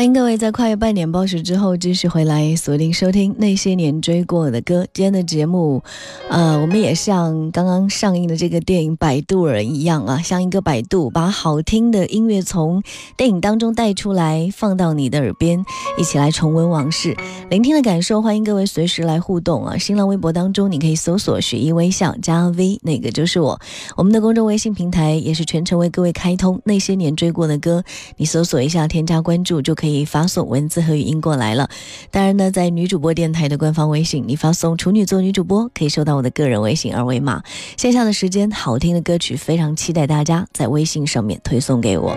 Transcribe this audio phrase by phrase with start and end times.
[0.00, 4.86] 欢迎各位在跨越半点报时之后继续回来锁定收听那些年追过的歌。
[4.94, 5.82] 今天的节目，
[6.30, 12.82] 呃，我们也像刚刚上映的这个电影《摆渡人》一样啊，像一个摆渡，把好听的音乐从
[13.14, 15.62] 电影当中带出来，放到你的耳边，
[15.98, 17.14] 一起来重温往事，
[17.50, 18.22] 聆听的感受。
[18.22, 19.76] 欢迎各位随时来互动啊！
[19.76, 23.60] 新浪微博当中你可以搜索“雪衣微笑”加 V，那个就是我。
[23.98, 26.58] 我们的公众微信平台也是全程为各位开通。
[26.64, 27.84] 那些年追过的歌，
[28.16, 29.89] 你搜索一下，添加关注就可以。
[29.90, 31.68] 可以发送文字和语音过来了。
[32.12, 37.42] 当然呢，在女主播电台的官方微信，你发送“处女座女主播”，可以收到我的个人微信二维码。
[37.76, 42.16] 线下的时间，好听的歌曲，非常期待大家在微信上面推送给我。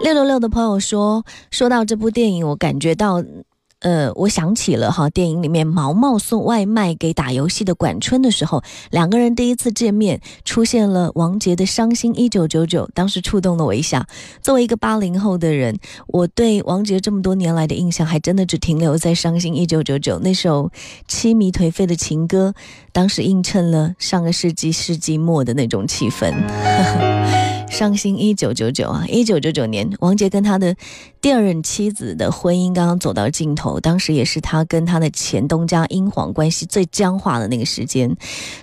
[0.00, 3.24] 六六六的朋友说，说到这部电影，我感觉到。
[3.84, 14.06] 呃，我想起了哈，电影里面毛毛送外卖给打游戏的管春的时候，两个人第一次见面，出现了王杰的《伤心一九九九》，当时触动了我一下。
[14.40, 20.72] 作为一个八零后的人，我对王杰这么多年来的印象，还真的只停留在《伤心一九九九》那首
[21.06, 22.54] 凄迷颓废的情歌，
[22.90, 26.32] 当时映衬了上个世纪世纪末的那种气氛。
[27.70, 30.76] 伤心一九九九啊，一九九九年，王杰跟他的
[31.24, 38.14] 第二任妻子的婚姻刚刚走到尽头，当时也是他跟他的前东家英皇关系最僵化的那个时间，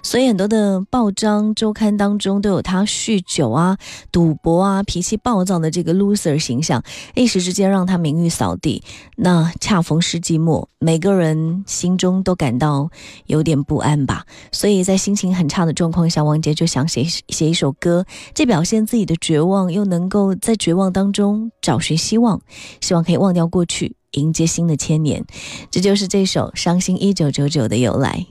[0.04, 3.80] 所以很多的报章周刊当中都有他酗酒啊、
[4.12, 6.84] 赌博啊、脾气暴躁的这个 loser 形象，
[7.16, 8.84] 一时之间让他名誉扫地。
[9.16, 12.92] 那恰逢世纪末，每个人心中都感到
[13.26, 18.06] 有点不安吧，所以在心情很差的状况下，王杰就想写写一首歌，
[18.36, 19.02] 既表现自己。
[19.04, 22.40] 的绝望，又能够在绝望当中找寻希望，
[22.80, 25.26] 希望可以忘掉过去，迎接新的千年。
[25.70, 28.26] 这就是这首《伤心一九九九》的由来。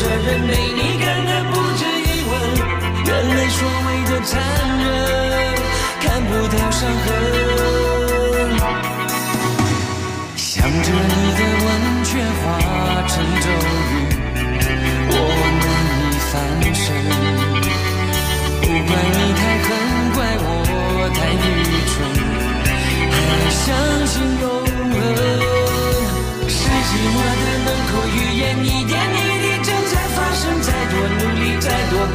[0.00, 2.32] 这人被你看得不值一文
[3.04, 4.30] 原来所谓的残
[4.78, 4.86] 忍
[6.00, 7.06] 看不到伤痕。
[10.36, 11.68] 想着你的温
[12.04, 12.46] 却花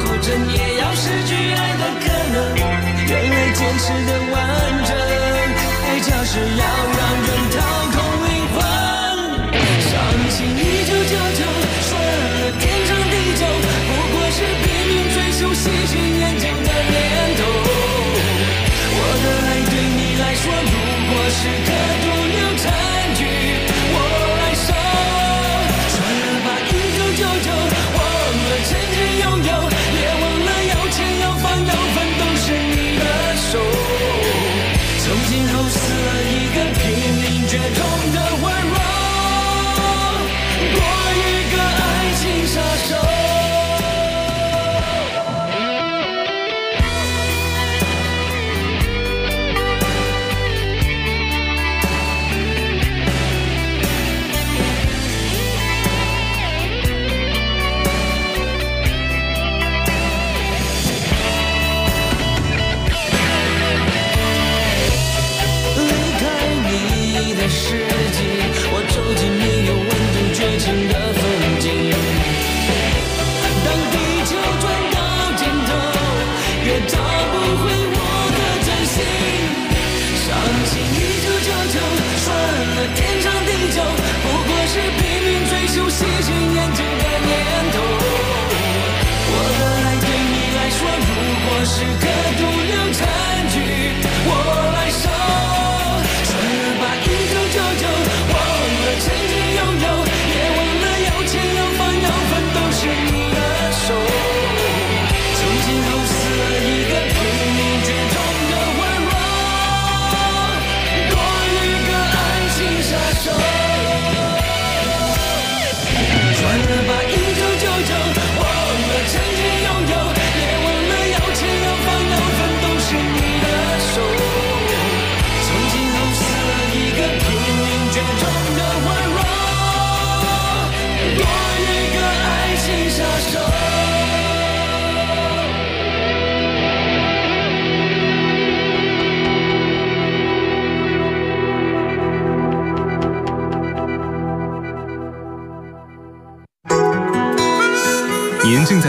[0.00, 2.36] 孤枕也要失去爱的可能，
[3.06, 4.34] 人类坚持的完
[4.84, 4.90] 整，
[5.86, 6.64] 爱就是要
[6.98, 7.53] 让人。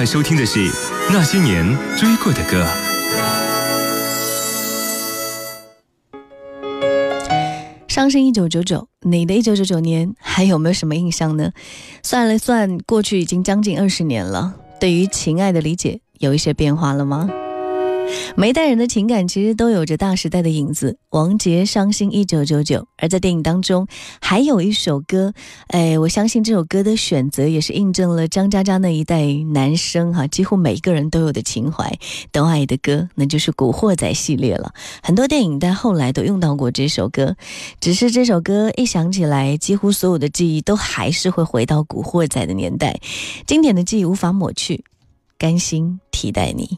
[0.05, 0.59] 收听的是
[1.11, 1.65] 那些年
[1.97, 2.65] 追过的歌。
[7.87, 11.51] 上升一九九九，你的一九九九年还有没有什么印象呢？
[12.03, 17.29] 算了算，过去已经将近二十年了，对于情爱的理解有一些变化了吗？
[18.35, 20.97] 每一代人的情感其实都有着大时代的影子。
[21.11, 23.87] 王杰《伤心一九九九》，而在电影当中
[24.19, 25.33] 还有一首歌，
[25.67, 31.97] 哎，我相信这首歌的选择也是印证了张嘉佳那一代男生哈，几乎每一个人都有的情怀、
[32.31, 34.73] 都爱的歌，那就是《古惑仔》系列了。
[35.01, 37.37] 很多电影在后来都用到过这首歌，
[37.79, 42.99] 只是这首歌一想起来，几乎所有的记忆都还是会回到《古惑仔》的年代，
[43.47, 44.83] 经典的记忆无法抹去，
[45.37, 46.77] 甘心替代你。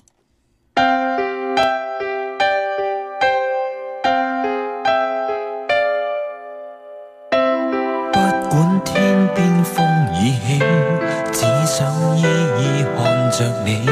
[13.38, 13.86] 着你，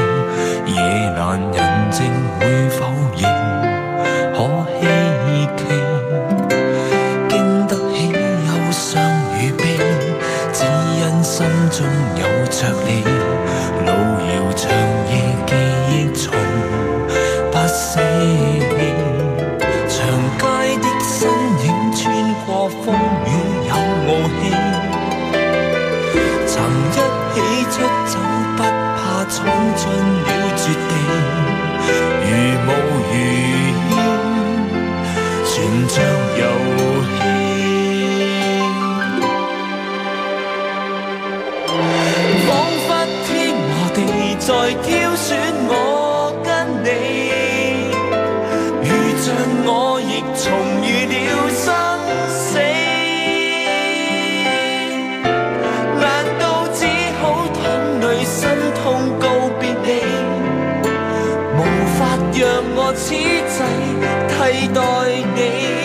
[0.65, 0.81] 夜
[1.15, 3.21] 阑人静会否仍？
[4.33, 4.38] 可
[4.81, 4.83] 希
[5.56, 5.62] 冀，
[7.30, 9.00] 经得起忧伤
[9.39, 9.77] 与悲，
[10.51, 10.65] 只
[10.97, 11.86] 因心中
[12.18, 12.57] 有着
[12.88, 13.03] 你。
[13.86, 13.92] 路
[14.33, 14.71] 遥长
[15.12, 15.13] 夜，
[15.45, 15.53] 记
[15.91, 16.33] 忆从
[17.51, 18.01] 不舍
[62.95, 63.17] 此际
[64.29, 64.81] 替代
[65.35, 65.85] 你，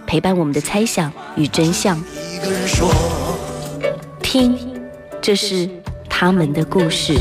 [0.11, 1.97] 陪伴我们的猜想与真相，
[4.21, 4.57] 听，
[5.21, 5.69] 这是
[6.09, 7.13] 他们的故事。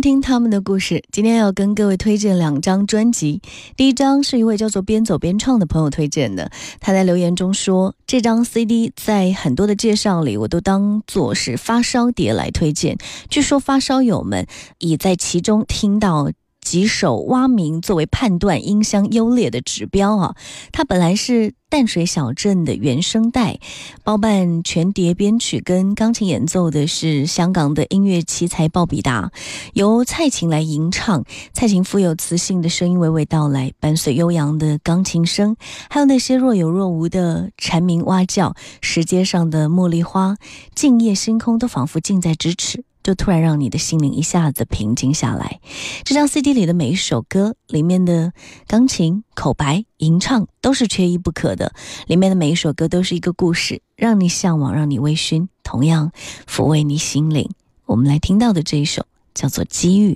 [0.00, 1.02] 听他们的故事。
[1.12, 3.40] 今天要跟各位推荐两张专辑。
[3.76, 12.96] 第一张是一位叫做边走边唱的朋友推荐的，他在留言中说，这张 CD 在很多的介绍里，我都当做是发烧碟来推荐。
[13.28, 14.46] 据说发烧友们
[14.78, 16.30] 已在其中听到。
[16.70, 20.36] 几首蛙鸣作为判断音箱优劣的指标啊，
[20.70, 23.58] 它本来是淡水小镇的原声带，
[24.04, 29.32] 包办全碟编曲跟钢琴演奏的是香港的音乐奇才鲍比达，
[29.72, 35.56] 由蔡琴来吟唱，蔡琴富有磁性的声音娓娓道来，伴随悠扬的钢琴声，
[35.88, 40.36] 还有那些若有若无的蝉鸣蛙叫，石阶上的茉莉花，
[40.76, 42.84] 静夜星空都仿佛近在咫尺。
[43.02, 45.60] 就突然让你的心灵一下子平静下来。
[46.04, 48.32] 这张 CD 里的每一首歌，里面的
[48.66, 51.72] 钢琴、口白、吟唱都是缺一不可的。
[52.06, 56.12] 里面的每一首歌都是一个故事，让你向往，让你微醺，同样
[56.48, 57.50] 抚慰你心灵。
[57.86, 60.14] 我们来听到的这一首叫做《机遇》。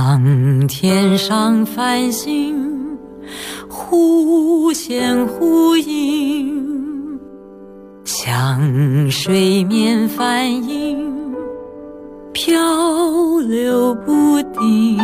[0.00, 2.96] 当天上繁星
[3.68, 7.18] 忽现忽隐，
[8.04, 11.34] 像水面反影
[12.32, 12.54] 漂
[13.40, 14.96] 流不定。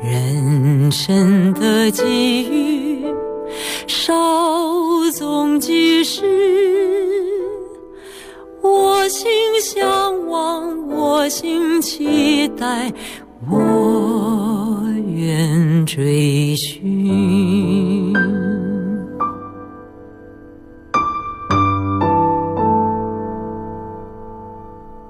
[0.00, 3.04] 人生的机遇
[3.88, 4.14] 稍
[5.12, 6.22] 纵即逝，
[8.62, 9.28] 我心
[9.60, 12.92] 向往，我心期待。
[15.24, 18.12] 我愿追寻，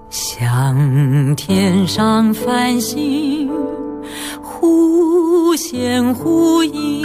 [0.08, 3.50] 像天上繁星，
[4.40, 7.02] 忽现忽隐；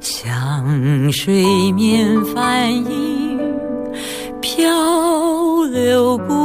[0.00, 3.38] 像水面反影，
[4.40, 4.66] 漂
[5.70, 6.41] 流不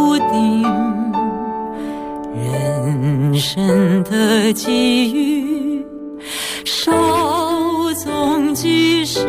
[4.10, 5.86] 的机遇
[6.64, 6.92] 稍
[7.96, 9.20] 纵即逝，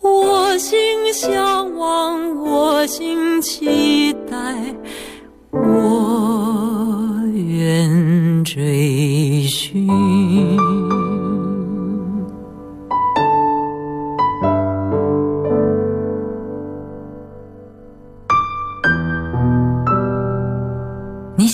[0.00, 0.78] 我心
[1.12, 4.36] 向往，我心期待，
[5.50, 10.45] 我愿追寻。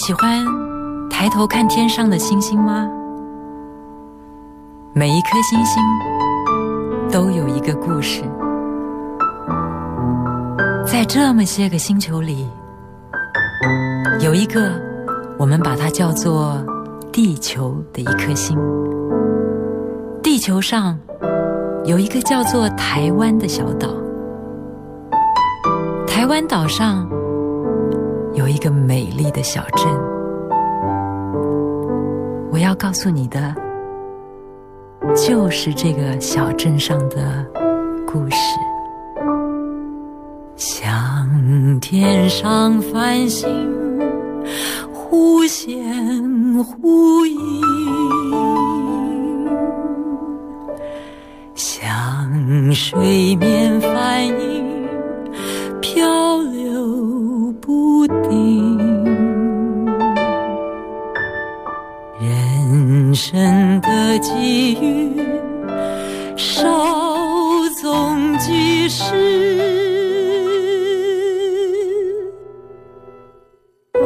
[0.04, 0.44] 喜欢
[1.09, 2.90] 抬头看天上的星星吗？
[4.92, 5.80] 每一颗星星
[7.09, 8.25] 都有一个故事，
[10.85, 12.49] 在这么些个星球里，
[14.18, 14.73] 有一个
[15.38, 16.61] 我们把它叫做
[17.12, 18.59] 地球的一颗星。
[20.21, 20.99] 地球上
[21.85, 23.88] 有一个叫做台湾的小岛。
[26.09, 27.09] 台湾岛上
[28.34, 29.86] 有一个美丽的小镇。
[32.50, 33.54] 我要告诉你的，
[35.16, 37.46] 就是这个小镇上的
[38.06, 38.36] 故事。
[40.56, 43.48] 像天上繁星，
[44.92, 45.82] 忽现
[46.62, 47.38] 忽隐；
[51.54, 54.62] 像水面反影，
[63.32, 65.10] 人的际遇，
[66.36, 66.60] 稍
[67.80, 69.04] 纵即逝。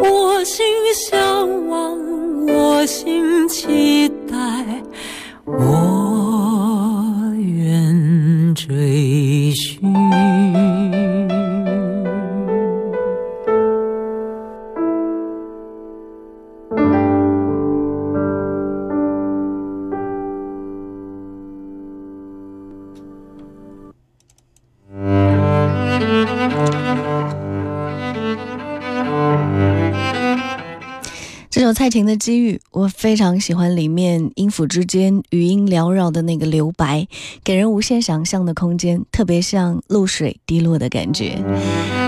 [0.01, 0.65] 我心
[0.95, 1.99] 向往，
[2.47, 4.37] 我心期待，
[5.45, 9.96] 我愿追寻。
[31.87, 37.07] 爱情的《机遇》，我非常喜欢里面音符之间余音缭绕的那个留白，
[37.45, 41.41] 给人无限想象的空间，特别像露水滴落的感觉，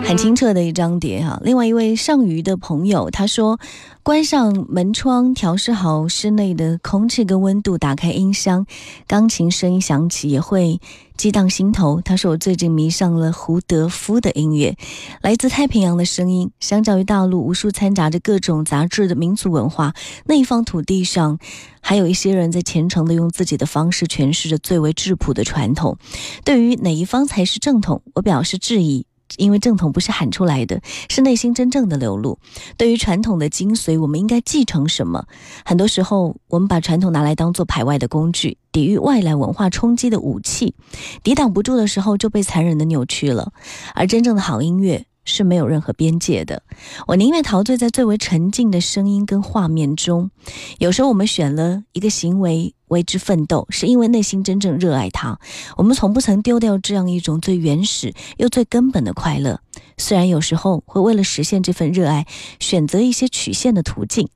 [0.04, 1.40] 很清澈的一张碟哈。
[1.42, 3.58] 另外一位上虞的朋友他说，
[4.02, 8.66] 关上门窗，调试好室内的空气跟温度，打开音箱，
[9.06, 10.80] 钢琴声音响起也会
[11.16, 12.00] 激荡心头。
[12.02, 14.76] 他说我最近迷上了胡德夫的音乐，
[15.20, 21.38] 来自太平洋的声音，相较于大陆无数掺杂着各种杂质的民族文化，那一方土地上，
[21.80, 25.98] 还有一些人在虔诚的用自己的方式诠释着最为质朴的传统。
[26.44, 29.07] 对于哪一方才是正统，我表示质疑。
[29.36, 32.38] 因为正统不是喊出来的，是内心真正的流露。
[32.76, 35.26] 对于传统的精髓，我们应该继承什么？
[35.64, 40.74] 很多时候，我们把传统拿来当做排外的工具，抵御外来文化冲击的武器，
[41.22, 43.52] 抵挡不住的时候就被残忍的扭曲了。
[43.94, 46.62] 而真正的好音乐是没有任何边界的。
[47.06, 50.30] 我宁愿陶醉在最为沉静的声音跟画面中。
[50.78, 52.74] 有时候，我们选了一个行为。
[52.88, 55.38] 为之奋斗，是因为内心真正热爱它。
[55.76, 59.60] 我们从不曾丢掉这样一种最原始又最根本的快乐。
[59.96, 62.26] 虽然有时候会为了实现这份热爱，
[62.60, 64.28] 选择一些曲线的途径。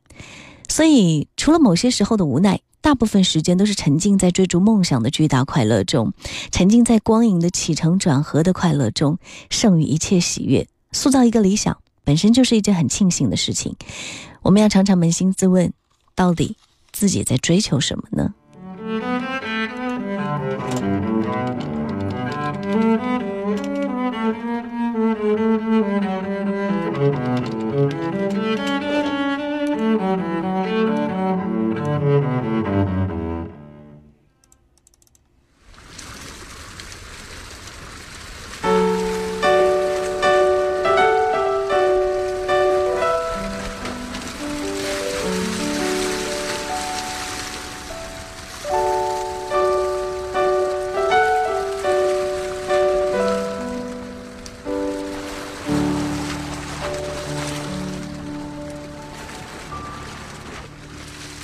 [0.69, 6.13] 所以，除了某些时候的无奈，大部分时间都是沉浸在追逐梦想的巨大快乐中，
[6.51, 9.19] 沉浸在光影的起承转合的快乐中，
[9.51, 10.67] 胜于一切喜悦。
[10.91, 13.77] 塑造一个理想，本身就是一件很庆幸的事情。
[14.43, 15.73] 我们要常常扪心自问，
[16.15, 16.57] 到底
[16.91, 18.35] 自己在追求什么呢？
[18.93, 19.42] Mm-hmm.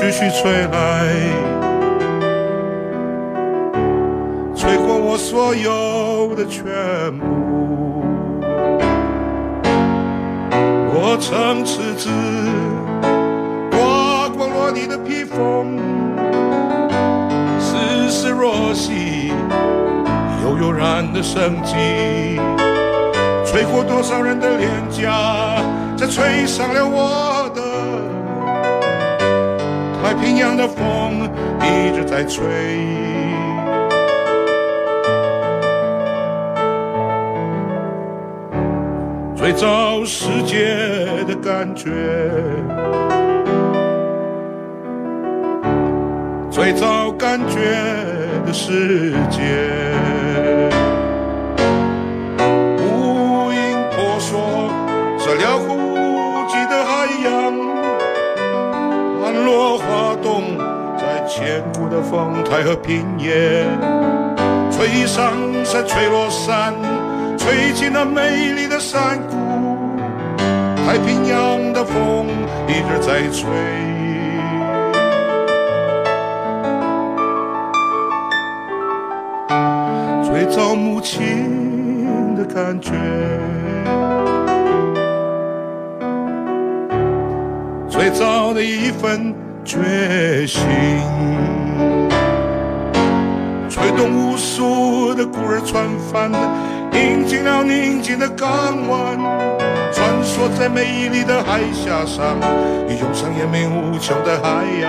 [0.00, 1.08] 徐徐吹来，
[4.54, 6.62] 吹过我所有的全
[7.18, 8.04] 部。
[10.94, 12.08] 我曾赤子
[13.72, 15.76] 刮光了你的披风，
[17.58, 19.32] 丝丝若细，
[20.44, 21.74] 悠悠然的生机，
[23.44, 25.60] 吹过多少人的脸颊，
[25.96, 27.47] 才吹上了我。
[30.20, 31.28] 平洋的风
[31.60, 32.44] 一直在吹，
[39.36, 40.76] 最早世界
[41.26, 41.90] 的感觉，
[46.50, 47.58] 最早感觉
[48.46, 49.97] 的世界。
[59.78, 60.58] 滑动
[60.98, 63.64] 在千古的风，台和平野，
[64.70, 65.32] 吹上
[65.64, 66.74] 山，吹落山，
[67.38, 69.36] 吹进了美丽的山谷。
[70.84, 72.26] 太平洋的风
[72.66, 73.48] 一直在吹，
[80.24, 82.92] 最早母亲的感觉，
[87.88, 89.34] 最早的一份
[89.68, 90.62] 决心，
[93.68, 96.32] 吹动无数的孤儿船帆，
[96.94, 98.48] 引进了宁静的港
[98.88, 99.18] 湾。
[99.92, 102.40] 穿梭在美丽的海峡上，
[102.88, 104.88] 涌上延绵无穷的海岸。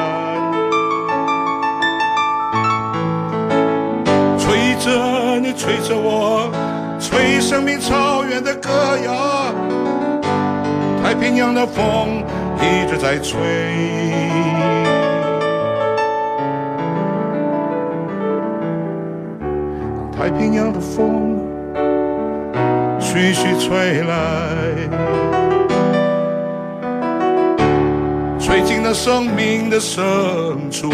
[4.39, 6.49] 吹着你，吹着我，
[7.01, 8.69] 吹生命草原的歌
[9.05, 9.53] 谣。
[11.03, 12.23] 太平洋的风
[12.61, 13.37] 一直在吹，
[20.19, 21.39] 太平洋的风。
[22.99, 24.17] 徐徐吹来，
[28.37, 30.03] 吹进了生命的深
[30.69, 30.91] 处。